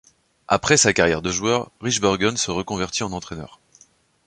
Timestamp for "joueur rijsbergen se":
1.29-2.49